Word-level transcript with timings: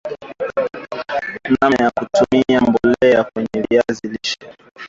namna 1.61 1.83
ya 1.85 1.91
kutumia 1.91 2.61
mbolea 2.61 3.23
kwenye 3.23 3.67
viazi 3.69 4.07
lishe 4.09 4.37